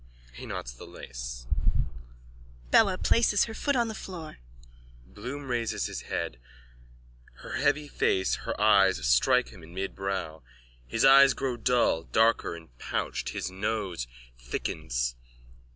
[0.35, 1.45] _(He knots the lace.
[2.71, 4.39] Bella places her foot on the floor.
[5.05, 6.39] Bloom raises his head.
[7.41, 10.41] Her heavy face, her eyes strike him in midbrow.
[10.87, 14.07] His eyes grow dull, darker and pouched, his nose
[14.39, 15.13] thickens.)